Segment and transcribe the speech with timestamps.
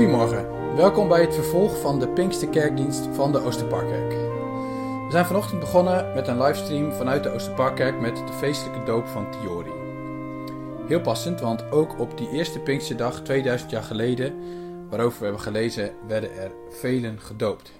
[0.00, 4.10] Goedemorgen, welkom bij het vervolg van de Pinksterkerkdienst van de Oosterparkkerk.
[4.10, 9.30] We zijn vanochtend begonnen met een livestream vanuit de Oosterparkkerk met de feestelijke doop van
[9.30, 9.70] Tiori.
[10.86, 14.34] Heel passend, want ook op die eerste Pinksterdag 2000 jaar geleden,
[14.88, 17.72] waarover we hebben gelezen, werden er velen gedoopt.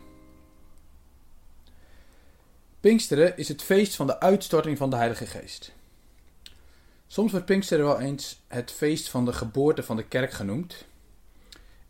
[2.81, 5.73] Pinksteren is het feest van de uitstorting van de Heilige Geest.
[7.07, 10.89] Soms wordt Pinksteren wel eens het feest van de geboorte van de kerk genoemd,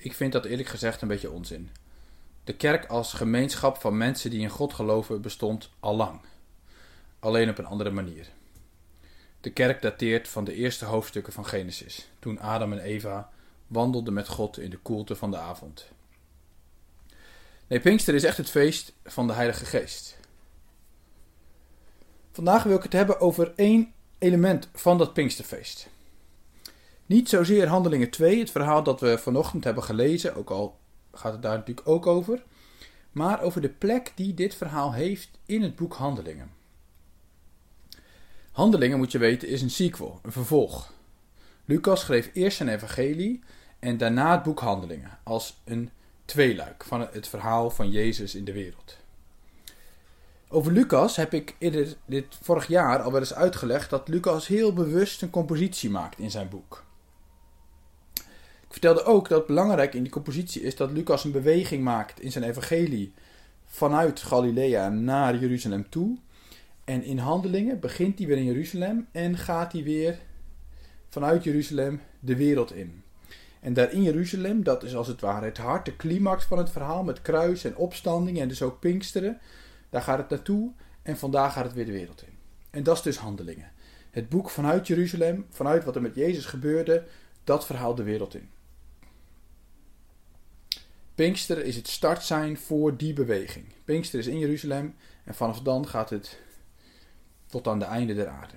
[0.03, 1.71] ik vind dat eerlijk gezegd een beetje onzin.
[2.45, 6.21] De kerk als gemeenschap van mensen die in God geloven bestond al lang.
[7.19, 8.29] Alleen op een andere manier.
[9.41, 13.31] De kerk dateert van de eerste hoofdstukken van Genesis, toen Adam en Eva
[13.67, 15.89] wandelden met God in de koelte van de avond.
[17.67, 20.19] Nee, Pinkster is echt het feest van de Heilige Geest.
[22.33, 25.89] Vandaag wil ik het hebben over één element van dat Pinksterfeest.
[27.11, 30.79] Niet zozeer Handelingen 2, het verhaal dat we vanochtend hebben gelezen, ook al
[31.13, 32.43] gaat het daar natuurlijk ook over,
[33.13, 36.51] maar over de plek die dit verhaal heeft in het boek Handelingen.
[38.53, 40.93] Handelingen, moet je weten, is een sequel, een vervolg.
[41.65, 43.43] Lucas schreef eerst zijn evangelie
[43.79, 45.91] en daarna het boek Handelingen, als een
[46.25, 48.97] tweeluik van het verhaal van Jezus in de wereld.
[50.49, 54.73] Over Lucas heb ik eerder dit vorig jaar al wel eens uitgelegd dat Lucas heel
[54.73, 56.89] bewust een compositie maakt in zijn boek.
[58.81, 62.45] Vertelde ook dat belangrijk in die compositie is dat Lucas een beweging maakt in zijn
[62.45, 63.13] evangelie
[63.67, 66.17] vanuit Galilea naar Jeruzalem toe.
[66.85, 70.19] En in handelingen begint hij weer in Jeruzalem en gaat hij weer
[71.09, 73.03] vanuit Jeruzalem de wereld in.
[73.61, 76.71] En daar in Jeruzalem, dat is als het ware het hart, de climax van het
[76.71, 79.39] verhaal met kruis en opstanding en dus ook Pinksteren.
[79.91, 80.71] Daar gaat het naartoe
[81.03, 82.35] en vandaag gaat het weer de wereld in.
[82.71, 83.73] En dat is dus handelingen.
[84.11, 87.05] Het boek vanuit Jeruzalem, vanuit wat er met Jezus gebeurde,
[87.45, 88.49] dat verhaal de wereld in.
[91.21, 93.67] Pinkster is het startsein voor die beweging.
[93.85, 94.95] Pinkster is in Jeruzalem
[95.25, 96.39] en vanaf dan gaat het
[97.47, 98.55] tot aan de einde der aarde.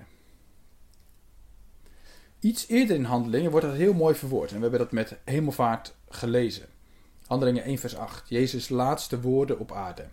[2.40, 5.94] Iets eerder in Handelingen wordt dat heel mooi verwoord en we hebben dat met hemelvaart
[6.08, 6.66] gelezen.
[7.26, 8.28] Handelingen 1 vers 8.
[8.28, 10.06] Jezus' laatste woorden op aarde.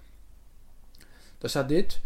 [1.38, 2.02] Daar staat dit.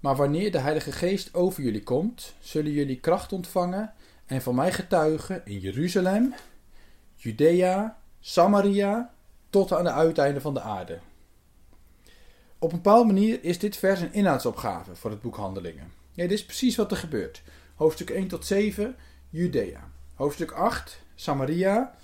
[0.00, 3.92] Maar wanneer de Heilige Geest over jullie komt, zullen jullie kracht ontvangen
[4.26, 6.34] en van mij getuigen in Jeruzalem,
[7.14, 9.14] Judea, Samaria
[9.50, 10.98] tot aan de uiteinden van de aarde.
[12.58, 15.92] Op een bepaalde manier is dit vers een inhoudsopgave voor het boek Handelingen.
[16.12, 17.42] Ja, dit is precies wat er gebeurt.
[17.74, 18.96] Hoofdstuk 1 tot 7,
[19.30, 19.90] Judea.
[20.14, 21.94] Hoofdstuk 8, Samaria.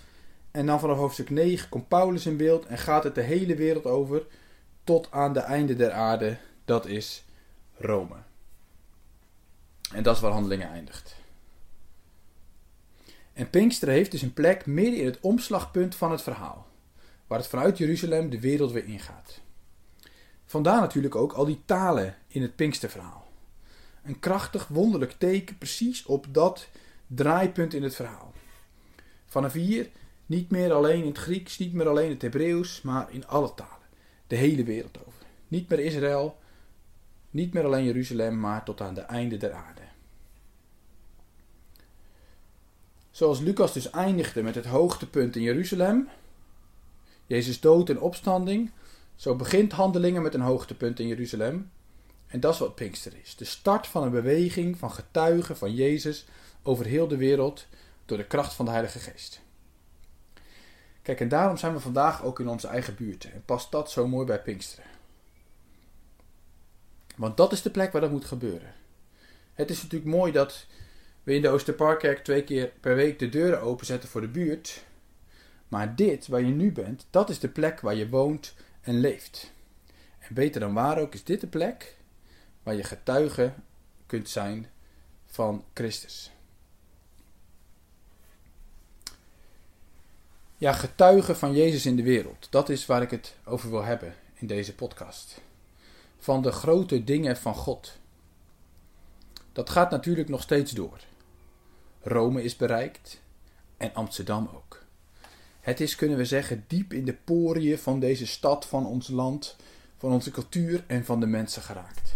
[0.50, 3.86] En dan vanaf hoofdstuk 9 komt Paulus in beeld en gaat het de hele wereld
[3.86, 4.26] over
[4.84, 7.24] tot aan de einde der aarde, dat is
[7.76, 8.16] Rome.
[9.92, 11.16] En dat is waar Handelingen eindigt.
[13.32, 16.66] En Pinksteren heeft dus een plek midden in het omslagpunt van het verhaal
[17.32, 19.40] waar het vanuit Jeruzalem de wereld weer ingaat.
[20.44, 23.26] Vandaar natuurlijk ook al die talen in het Pinksterverhaal.
[24.02, 26.68] Een krachtig, wonderlijk teken precies op dat
[27.06, 28.32] draaipunt in het verhaal.
[29.26, 29.88] Vanaf hier
[30.26, 33.54] niet meer alleen in het Grieks, niet meer alleen in het Hebreeuws, maar in alle
[33.54, 33.88] talen.
[34.26, 35.22] De hele wereld over.
[35.48, 36.38] Niet meer Israël,
[37.30, 39.82] niet meer alleen Jeruzalem, maar tot aan de einde der aarde.
[43.10, 46.08] Zoals Lucas dus eindigde met het hoogtepunt in Jeruzalem,
[47.32, 48.70] Jezus dood en opstanding.
[49.16, 51.70] Zo begint handelingen met een hoogtepunt in Jeruzalem.
[52.26, 53.36] En dat is wat Pinkster is.
[53.36, 56.26] De start van een beweging van getuigen van Jezus
[56.62, 57.66] over heel de wereld
[58.04, 59.40] door de kracht van de Heilige Geest.
[61.02, 63.24] Kijk, en daarom zijn we vandaag ook in onze eigen buurt.
[63.24, 64.90] En past dat zo mooi bij Pinksteren.
[67.16, 68.74] Want dat is de plek waar dat moet gebeuren.
[69.54, 70.66] Het is natuurlijk mooi dat
[71.22, 74.84] we in de Oosterparkkerk twee keer per week de deuren openzetten voor de buurt.
[75.72, 79.52] Maar dit, waar je nu bent, dat is de plek waar je woont en leeft.
[80.18, 81.96] En beter dan waar ook, is dit de plek
[82.62, 83.52] waar je getuige
[84.06, 84.66] kunt zijn
[85.26, 86.30] van Christus.
[90.56, 92.46] Ja, getuige van Jezus in de wereld.
[92.50, 95.40] Dat is waar ik het over wil hebben in deze podcast.
[96.18, 97.98] Van de grote dingen van God.
[99.52, 101.00] Dat gaat natuurlijk nog steeds door.
[102.00, 103.20] Rome is bereikt
[103.76, 104.61] en Amsterdam ook.
[105.62, 109.56] Het is, kunnen we zeggen, diep in de poriën van deze stad, van ons land,
[109.96, 112.12] van onze cultuur en van de mensen geraakt.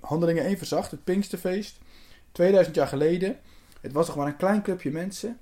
[0.00, 1.78] Handelingen 1 verzacht, het Pinksterfeest,
[2.32, 3.38] 2000 jaar geleden.
[3.80, 5.38] Het was nog maar een klein clubje mensen.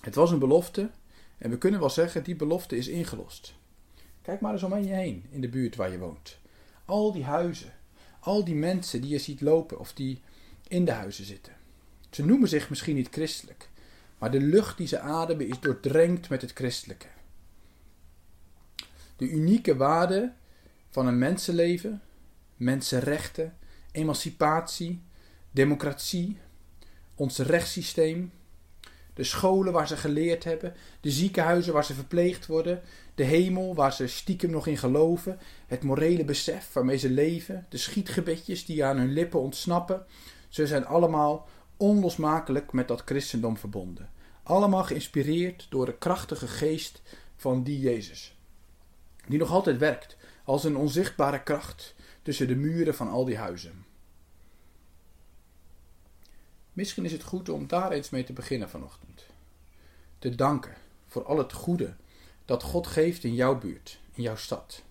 [0.00, 0.90] Het was een belofte.
[1.38, 3.54] En we kunnen wel zeggen, die belofte is ingelost.
[4.22, 6.38] Kijk maar eens om je heen in de buurt waar je woont.
[6.84, 7.72] Al die huizen,
[8.20, 10.20] al die mensen die je ziet lopen of die
[10.68, 11.52] in de huizen zitten.
[12.10, 13.69] Ze noemen zich misschien niet christelijk,
[14.20, 17.06] Maar de lucht die ze ademen is doordrenkt met het christelijke.
[19.16, 20.32] De unieke waarde
[20.90, 22.02] van een mensenleven,
[22.56, 23.56] mensenrechten,
[23.92, 25.02] emancipatie,
[25.50, 26.38] democratie,
[27.14, 28.32] ons rechtssysteem,
[29.14, 32.80] de scholen waar ze geleerd hebben, de ziekenhuizen waar ze verpleegd worden,
[33.14, 37.76] de hemel waar ze stiekem nog in geloven, het morele besef waarmee ze leven, de
[37.76, 40.06] schietgebedjes die aan hun lippen ontsnappen,
[40.48, 41.48] ze zijn allemaal
[41.80, 44.10] onlosmakelijk met dat christendom verbonden.
[44.42, 47.02] Allemaal geïnspireerd door de krachtige geest
[47.36, 48.36] van die Jezus.
[49.28, 53.84] Die nog altijd werkt als een onzichtbare kracht tussen de muren van al die huizen.
[56.72, 59.26] Misschien is het goed om daar eens mee te beginnen vanochtend.
[60.18, 60.74] Te danken
[61.06, 61.94] voor al het goede
[62.44, 64.82] dat God geeft in jouw buurt, in jouw stad.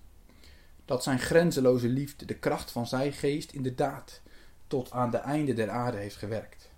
[0.86, 4.22] Dat zijn grenzeloze liefde, de kracht van zijn geest inderdaad
[4.68, 6.70] tot aan de einde der aarde heeft gewerkt.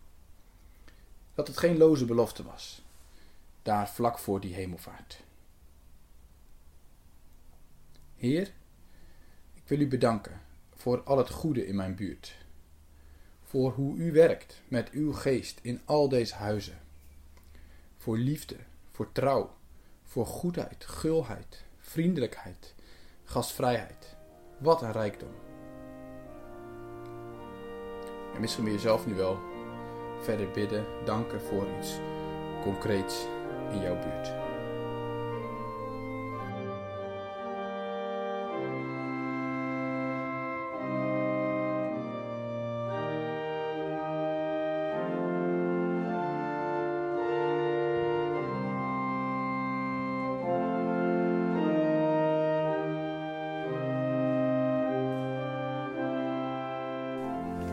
[1.33, 2.81] Dat het geen loze belofte was,
[3.61, 5.23] daar vlak voor die hemelvaart.
[8.15, 8.51] Heer,
[9.53, 10.41] ik wil u bedanken
[10.75, 12.39] voor al het goede in mijn buurt
[13.51, 16.79] voor hoe u werkt met uw geest in al deze huizen.
[17.97, 18.55] Voor liefde,
[18.91, 19.55] voor trouw,
[20.03, 22.75] voor goedheid, gulheid, vriendelijkheid,
[23.23, 24.15] gastvrijheid.
[24.57, 25.31] Wat een rijkdom.
[28.33, 29.39] En misschien wil je zelf nu wel
[30.21, 31.99] verder bidden, danken voor iets
[32.63, 33.25] concreets
[33.71, 34.50] in jouw buurt.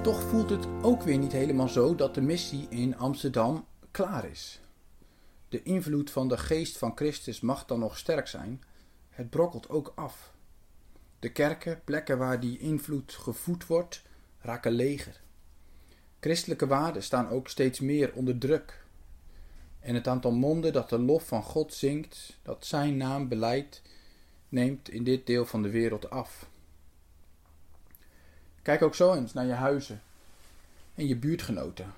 [0.09, 4.61] Toch voelt het ook weer niet helemaal zo dat de missie in Amsterdam klaar is.
[5.49, 8.63] De invloed van de geest van Christus mag dan nog sterk zijn,
[9.09, 10.33] het brokkelt ook af.
[11.19, 14.03] De kerken, plekken waar die invloed gevoed wordt,
[14.41, 15.21] raken leger.
[16.21, 18.85] Christelijke waarden staan ook steeds meer onder druk.
[19.81, 23.83] En het aantal monden dat de lof van God zingt, dat zijn naam beleidt,
[24.49, 26.49] neemt in dit deel van de wereld af.
[28.69, 30.03] Kijk ook zo eens naar je huizen
[30.94, 31.93] en je buurtgenoten.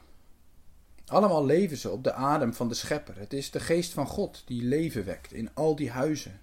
[1.06, 3.18] Allemaal leven ze op de adem van de Schepper.
[3.18, 6.40] Het is de geest van God die leven wekt in al die huizen.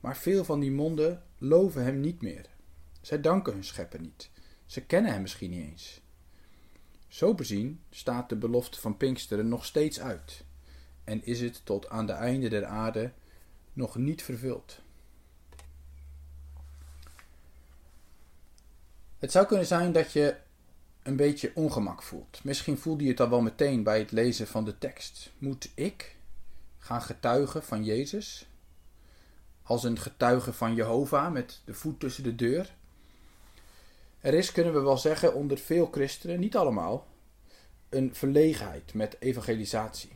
[0.00, 2.46] Maar veel van die monden loven hem niet meer.
[3.00, 4.30] Zij danken hun Schepper niet.
[4.66, 6.00] Ze kennen hem misschien niet eens.
[7.08, 10.44] Zo bezien staat de belofte van Pinksteren nog steeds uit
[11.04, 13.12] en is het tot aan de einde der aarde
[13.72, 14.82] nog niet vervuld.
[19.24, 20.34] Het zou kunnen zijn dat je
[21.02, 22.40] een beetje ongemak voelt.
[22.42, 25.30] Misschien voelde je het al wel meteen bij het lezen van de tekst.
[25.38, 26.16] Moet ik
[26.78, 28.46] gaan getuigen van Jezus?
[29.62, 32.74] Als een getuige van Jehovah met de voet tussen de deur?
[34.20, 37.06] Er is, kunnen we wel zeggen, onder veel christenen, niet allemaal,
[37.88, 40.12] een verlegenheid met evangelisatie.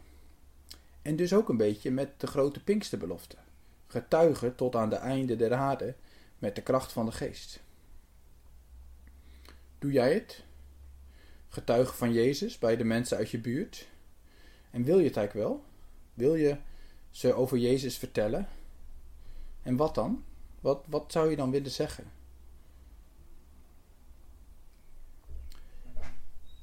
[1.03, 3.37] En dus ook een beetje met de grote Pinksterbelofte.
[3.87, 5.95] Getuigen tot aan de einde der aarde
[6.39, 7.61] met de kracht van de geest.
[9.79, 10.45] Doe jij het?
[11.49, 13.89] Getuigen van Jezus bij de mensen uit je buurt?
[14.71, 15.65] En wil je het eigenlijk wel?
[16.15, 16.57] Wil je
[17.11, 18.49] ze over Jezus vertellen?
[19.63, 20.25] En wat dan?
[20.61, 22.05] Wat, wat zou je dan willen zeggen?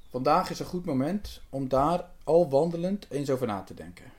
[0.10, 4.12] Vandaag is een goed moment om daar al wandelend eens over na te denken.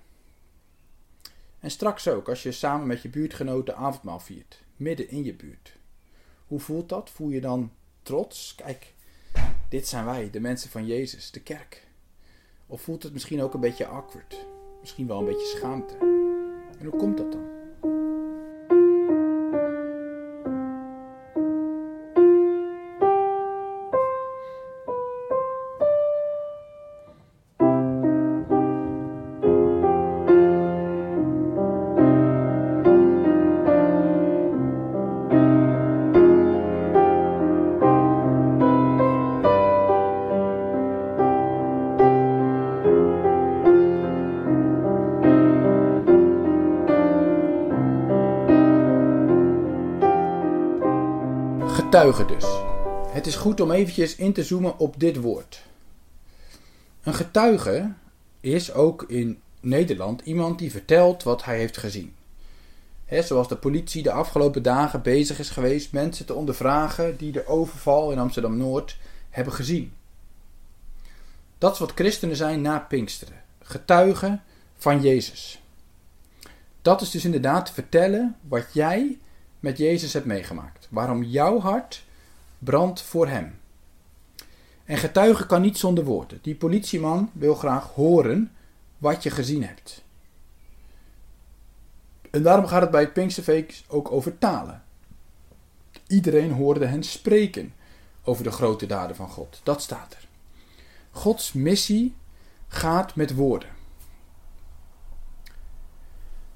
[1.59, 5.77] En straks ook, als je samen met je buurtgenoten avondmaal viert, midden in je buurt.
[6.47, 7.11] Hoe voelt dat?
[7.11, 7.73] Voel je dan
[8.07, 8.55] trots.
[8.55, 8.95] Kijk,
[9.69, 11.87] dit zijn wij, de mensen van Jezus, de kerk.
[12.67, 14.47] Of voelt het misschien ook een beetje awkward?
[14.81, 15.97] Misschien wel een beetje schaamte.
[16.79, 17.56] En hoe komt dat dan?
[51.97, 52.45] Getuige dus.
[53.09, 55.63] Het is goed om eventjes in te zoomen op dit woord.
[57.03, 57.93] Een getuige
[58.41, 62.15] is ook in Nederland iemand die vertelt wat hij heeft gezien.
[63.05, 67.47] He, zoals de politie de afgelopen dagen bezig is geweest mensen te ondervragen die de
[67.47, 68.99] overval in Amsterdam Noord
[69.31, 69.93] hebben gezien.
[71.59, 73.43] Dat is wat christenen zijn na Pinksteren.
[73.63, 74.43] getuigen
[74.77, 75.63] van Jezus.
[76.83, 79.19] Dat is dus inderdaad vertellen wat jij
[79.61, 80.87] met Jezus hebt meegemaakt.
[80.91, 82.05] Waarom jouw hart
[82.59, 83.59] brandt voor Hem.
[84.85, 86.39] En getuigen kan niet zonder woorden.
[86.43, 88.53] Die politieman wil graag horen
[88.99, 90.05] wat je gezien hebt.
[92.31, 94.83] En daarom gaat het bij het Pinksterfeest ook over talen.
[96.07, 97.75] Iedereen hoorde hen spreken
[98.25, 99.61] over de grote daden van God.
[99.63, 100.29] Dat staat er.
[101.11, 102.15] Gods missie
[102.69, 103.69] gaat met woorden.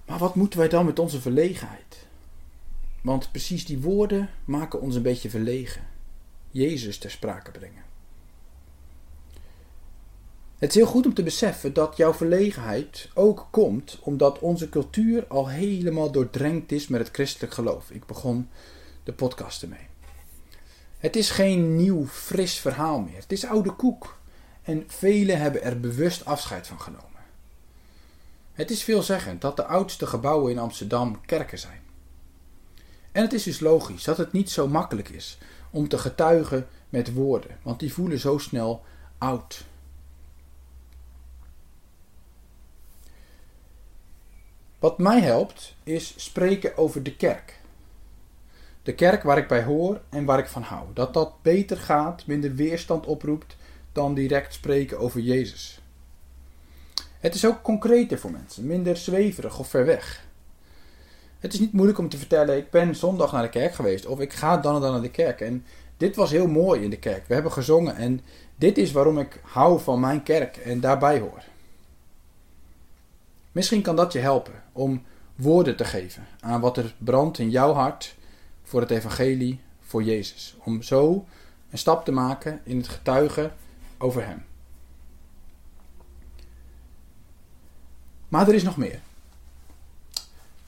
[0.06, 1.99] Maar wat moeten wij dan met onze verlegenheid?
[3.00, 5.88] Want precies die woorden maken ons een beetje verlegen.
[6.50, 7.82] Jezus ter sprake brengen.
[10.58, 15.26] Het is heel goed om te beseffen dat jouw verlegenheid ook komt omdat onze cultuur
[15.26, 17.90] al helemaal doordrenkt is met het christelijk geloof.
[17.90, 18.48] Ik begon
[19.04, 19.88] de podcast ermee.
[20.98, 23.16] Het is geen nieuw, fris verhaal meer.
[23.16, 24.18] Het is oude koek.
[24.62, 27.04] En velen hebben er bewust afscheid van genomen.
[28.52, 31.80] Het is veelzeggend dat de oudste gebouwen in Amsterdam kerken zijn.
[33.12, 35.38] En het is dus logisch dat het niet zo makkelijk is
[35.70, 38.84] om te getuigen met woorden, want die voelen zo snel
[39.18, 39.64] oud.
[44.78, 47.60] Wat mij helpt is spreken over de kerk.
[48.82, 50.86] De kerk waar ik bij hoor en waar ik van hou.
[50.94, 53.56] Dat dat beter gaat, minder weerstand oproept
[53.92, 55.80] dan direct spreken over Jezus.
[57.18, 60.28] Het is ook concreter voor mensen, minder zweverig of ver weg.
[61.40, 64.20] Het is niet moeilijk om te vertellen, ik ben zondag naar de kerk geweest of
[64.20, 65.40] ik ga dan en dan naar de kerk.
[65.40, 65.64] En
[65.96, 67.26] dit was heel mooi in de kerk.
[67.26, 68.20] We hebben gezongen en
[68.56, 71.42] dit is waarom ik hou van mijn kerk en daarbij hoor.
[73.52, 75.02] Misschien kan dat je helpen om
[75.36, 78.14] woorden te geven aan wat er brandt in jouw hart
[78.62, 80.56] voor het evangelie, voor Jezus.
[80.64, 81.24] Om zo
[81.70, 83.52] een stap te maken in het getuigen
[83.98, 84.44] over Hem.
[88.28, 89.00] Maar er is nog meer.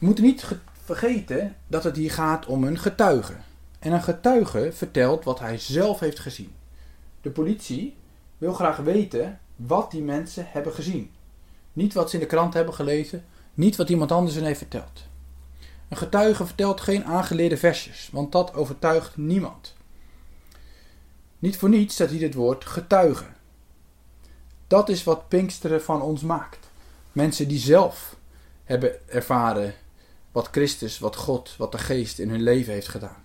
[0.02, 0.46] We moeten niet
[0.84, 3.34] vergeten dat het hier gaat om een getuige.
[3.78, 6.52] En een getuige vertelt wat hij zelf heeft gezien.
[7.20, 7.96] De politie
[8.38, 11.10] wil graag weten wat die mensen hebben gezien.
[11.72, 15.06] Niet wat ze in de krant hebben gelezen, niet wat iemand anders hen heeft verteld.
[15.88, 19.74] Een getuige vertelt geen aangeleerde versjes, want dat overtuigt niemand.
[21.38, 23.26] Niet voor niets staat hier het woord getuige.
[24.66, 26.70] Dat is wat Pinksteren van ons maakt.
[27.12, 28.16] Mensen die zelf
[28.64, 29.74] hebben ervaren
[30.32, 33.24] wat Christus, wat God, wat de Geest in hun leven heeft gedaan.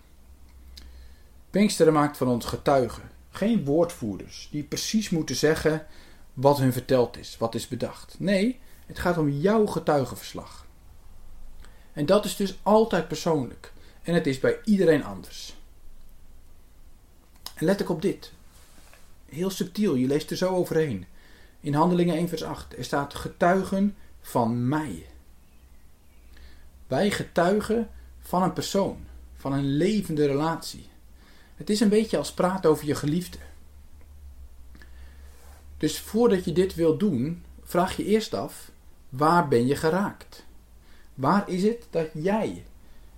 [1.50, 5.88] Pinksteren maakt van ons getuigen, geen woordvoerders die precies moeten zeggen
[6.34, 8.16] wat hun verteld is, wat is bedacht.
[8.20, 10.66] Nee, het gaat om jouw getuigenverslag.
[11.94, 13.74] En dat is dus altijd persoonlijk.
[14.04, 15.56] En het is bij iedereen anders.
[17.54, 18.32] En let ik op dit.
[19.26, 21.06] Heel subtiel, je leest er zo overheen.
[21.60, 22.78] In Handelingen 1 vers 8.
[22.78, 25.06] Er staat getuigen van mij.
[26.88, 27.90] Wij getuigen
[28.20, 29.06] van een persoon.
[29.36, 30.90] Van een levende relatie.
[31.56, 33.38] Het is een beetje als praten over je geliefde.
[35.78, 38.72] Dus voordat je dit wilt doen, vraag je eerst af:
[39.10, 40.46] waar ben je geraakt?
[41.14, 42.66] Waar is het dat jij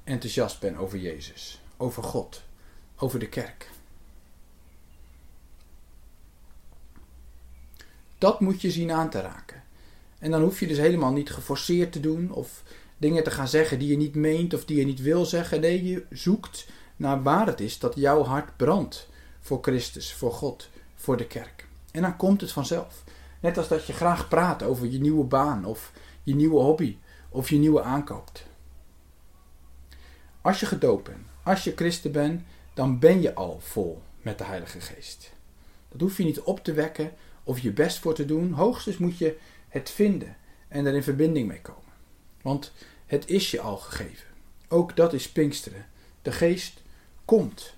[0.04, 2.44] enthousiast bent over Jezus, over God,
[2.98, 3.70] over de kerk?
[8.18, 9.64] Dat moet je zien aan te raken.
[10.20, 12.64] En dan hoef je dus helemaal niet geforceerd te doen of
[13.00, 15.62] dingen te gaan zeggen die je niet meent of die je niet wil zeggen.
[15.62, 20.70] Nee, je zoekt naar waar het is dat jouw hart brandt voor Christus, voor God,
[20.96, 21.68] voor de kerk.
[21.92, 23.04] En dan komt het vanzelf.
[23.40, 25.92] Net als dat je graag praat over je nieuwe baan of
[26.24, 26.98] je nieuwe hobby
[27.30, 28.46] of je nieuwe aankoopt.
[30.42, 32.42] Als je gedoopt bent, als je christen bent,
[32.74, 35.32] dan ben je al vol met de Heilige Geest.
[35.90, 37.12] Dat hoef je niet op te wekken
[37.44, 38.52] of je best voor te doen.
[38.52, 39.38] Hoogstens moet je
[39.68, 40.38] het vinden
[40.68, 41.89] en er in verbinding mee komen.
[42.42, 42.72] Want
[43.06, 44.28] het is je al gegeven.
[44.68, 45.86] Ook dat is Pinksteren.
[46.22, 46.82] De Geest
[47.26, 47.74] komt.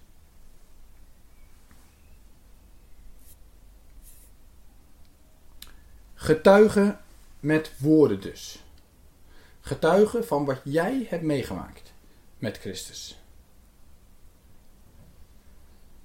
[6.13, 6.99] Getuigen
[7.39, 8.63] met woorden dus.
[9.61, 11.93] Getuigen van wat jij hebt meegemaakt
[12.37, 13.19] met Christus.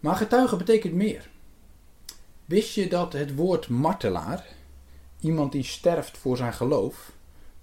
[0.00, 1.28] Maar getuigen betekent meer.
[2.44, 4.46] Wist je dat het woord martelaar,
[5.20, 7.12] iemand die sterft voor zijn geloof,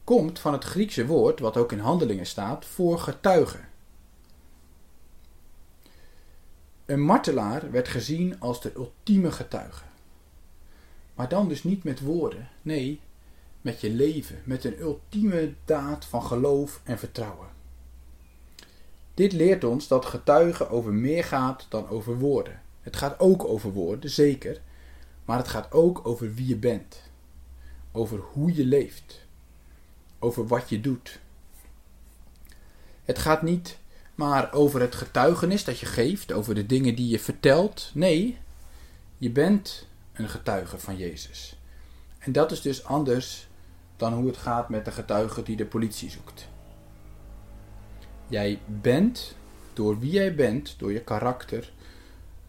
[0.03, 3.59] komt van het Griekse woord, wat ook in handelingen staat, voor getuige.
[6.85, 9.83] Een martelaar werd gezien als de ultieme getuige.
[11.13, 13.01] Maar dan dus niet met woorden, nee,
[13.61, 17.47] met je leven, met een ultieme daad van geloof en vertrouwen.
[19.13, 22.61] Dit leert ons dat getuigen over meer gaat dan over woorden.
[22.81, 24.61] Het gaat ook over woorden, zeker,
[25.25, 27.11] maar het gaat ook over wie je bent.
[27.95, 29.25] over hoe je leeft,
[30.23, 31.19] over wat je doet.
[33.03, 33.77] Het gaat niet
[34.15, 37.91] maar over het getuigenis dat je geeft, over de dingen die je vertelt.
[37.93, 38.37] Nee,
[39.17, 41.57] je bent een getuige van Jezus.
[42.19, 43.47] En dat is dus anders
[43.95, 46.47] dan hoe het gaat met de getuige die de politie zoekt.
[48.27, 49.35] Jij bent,
[49.73, 51.71] door wie jij bent, door je karakter,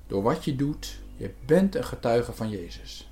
[0.07, 3.09] door wat je doet, je bent een getuige van Jezus.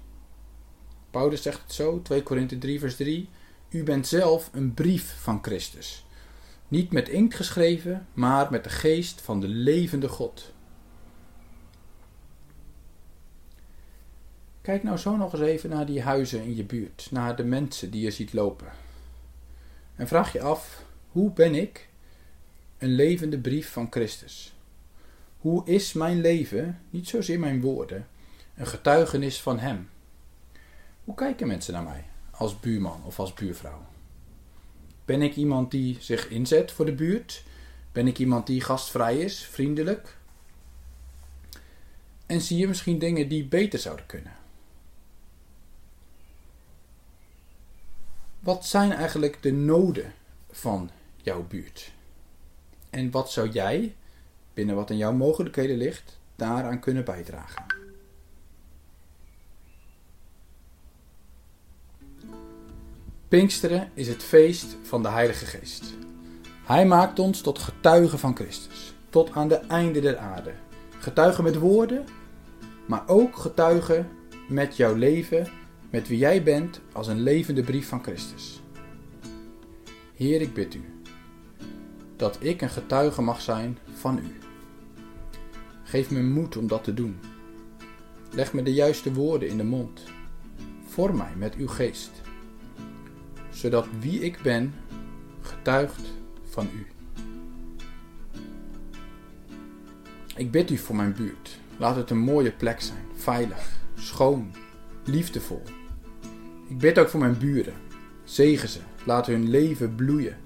[1.10, 3.28] Paulus zegt het zo, 2 Korinthe 3 vers 3.
[3.72, 6.06] U bent zelf een brief van Christus.
[6.68, 10.52] Niet met inkt geschreven, maar met de geest van de levende God.
[14.60, 17.90] Kijk nou zo nog eens even naar die huizen in je buurt, naar de mensen
[17.90, 18.72] die je ziet lopen.
[19.96, 21.88] En vraag je af, hoe ben ik
[22.78, 24.54] een levende brief van Christus?
[25.38, 28.06] Hoe is mijn leven, niet zozeer mijn woorden,
[28.56, 29.88] een getuigenis van Hem?
[31.04, 32.10] Hoe kijken mensen naar mij
[32.42, 33.86] als buurman of als buurvrouw?
[35.04, 37.44] Ben ik iemand die zich inzet voor de buurt?
[37.92, 40.16] Ben ik iemand die gastvrij is, vriendelijk?
[42.26, 44.32] En zie je misschien dingen die beter zouden kunnen?
[48.40, 50.12] Wat zijn eigenlijk de noden
[50.50, 51.92] van jouw buurt?
[52.90, 53.94] En wat zou jij,
[54.54, 57.81] binnen wat in jouw mogelijkheden ligt, daaraan kunnen bijdragen?
[63.32, 65.84] Pinksteren is het feest van de Heilige Geest.
[66.64, 70.52] Hij maakt ons tot getuigen van Christus, tot aan de einde der aarde.
[70.98, 72.04] Getuigen met woorden,
[72.86, 74.08] maar ook getuigen
[74.48, 75.48] met jouw leven,
[75.90, 78.62] met wie jij bent als een levende brief van Christus.
[80.14, 80.84] Heer, ik bid u
[82.16, 84.36] dat ik een getuige mag zijn van u.
[85.82, 87.20] Geef me moed om dat te doen.
[88.30, 90.02] Leg me de juiste woorden in de mond.
[90.86, 92.21] Vorm mij met uw geest
[93.52, 94.74] zodat wie ik ben
[95.40, 96.12] getuigt
[96.44, 96.86] van u.
[100.36, 101.58] Ik bid u voor mijn buurt.
[101.76, 104.50] Laat het een mooie plek zijn, veilig, schoon,
[105.04, 105.62] liefdevol.
[106.68, 107.74] Ik bid ook voor mijn buren.
[108.24, 110.36] Zegen ze, laat hun leven bloeien.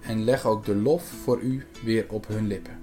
[0.00, 2.78] En leg ook de lof voor u weer op hun lippen.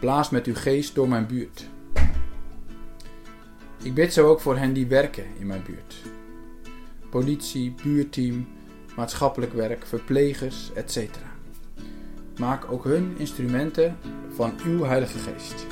[0.00, 1.68] Blaas met uw geest door mijn buurt.
[3.82, 6.15] Ik bid zo ook voor hen die werken in mijn buurt
[7.10, 8.46] politie, buurteam,
[8.96, 11.08] maatschappelijk werk, verplegers, etc.
[12.36, 13.96] Maak ook hun instrumenten
[14.34, 15.66] van uw Heilige Geest.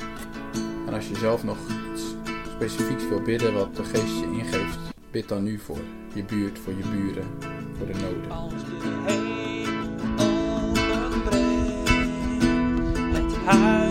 [0.87, 1.57] En als je zelf nog
[1.93, 2.03] iets
[2.49, 4.79] specifieks wil bidden wat de Geest je ingeeft,
[5.11, 5.81] bid dan nu voor
[6.13, 7.27] je buurt, voor je buren,
[7.77, 8.31] voor de noden.
[8.31, 9.35] Als de hemel
[13.13, 13.84] het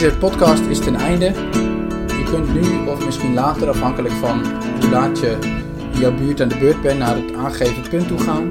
[0.00, 1.24] Deze podcast is ten einde.
[2.06, 4.44] Je kunt nu of misschien later, afhankelijk van
[4.80, 5.38] hoe laat je
[5.92, 8.50] in jouw buurt aan de beurt bent, naar het aangegeven punt toe gaan.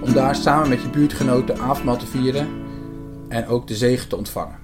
[0.00, 2.48] Om daar samen met je buurtgenoten avondmaal te vieren
[3.28, 4.58] en ook de zegen te ontvangen.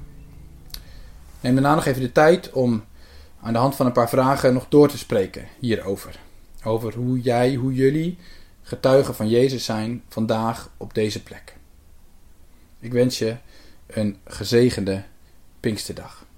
[1.40, 2.85] Neem daarna nog even de tijd om
[3.40, 6.18] aan de hand van een paar vragen nog door te spreken hierover.
[6.64, 8.18] Over hoe jij, hoe jullie
[8.62, 11.57] getuigen van Jezus zijn vandaag op deze plek.
[12.81, 13.37] Ik wens je
[13.87, 15.03] een gezegende
[15.62, 16.32] Pinksterdag.